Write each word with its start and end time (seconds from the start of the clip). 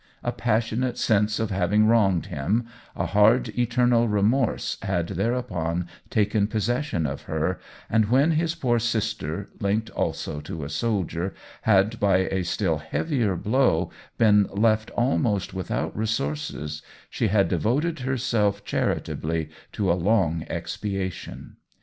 A 0.23 0.31
passionate 0.31 0.97
sense 0.97 1.39
of 1.39 1.51
having 1.51 1.85
wronged 1.85 2.25
him, 2.25 2.65
a 2.95 3.05
hard 3.05 3.49
eternal 3.49 4.07
remorse 4.07 4.79
had 4.81 5.09
thereupon 5.09 5.85
taken 6.09 6.47
possession 6.47 7.05
of 7.05 7.21
her, 7.25 7.59
and 7.87 8.05
when 8.09 8.31
his 8.31 8.55
poor 8.55 8.79
sister, 8.79 9.49
linked 9.59 9.91
also 9.91 10.41
to 10.41 10.63
a 10.63 10.69
soldier, 10.69 11.35
had 11.61 11.99
by 11.99 12.21
a 12.31 12.41
still 12.43 12.79
heavier 12.79 13.35
blow 13.35 13.91
been 14.17 14.45
left 14.51 14.89
almost 14.97 15.53
without 15.53 15.95
resources, 15.95 16.81
she 17.11 17.27
had 17.27 17.47
devoted 17.47 17.99
herself 17.99 18.55
OWEN 18.55 18.63
WINGRAVE 18.63 18.87
163 18.87 19.33
charitably 19.35 19.55
to 19.71 19.91
a 19.91 20.01
long 20.01 20.41
expiation. 20.49 21.57